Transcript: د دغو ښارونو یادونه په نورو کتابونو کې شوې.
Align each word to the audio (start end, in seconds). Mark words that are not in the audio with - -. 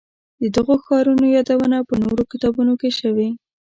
د 0.41 0.43
دغو 0.55 0.75
ښارونو 0.85 1.25
یادونه 1.35 1.77
په 1.89 1.95
نورو 2.03 2.23
کتابونو 2.31 2.73
کې 2.81 2.89
شوې. 2.99 3.29